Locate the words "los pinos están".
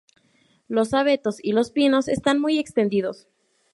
1.51-2.41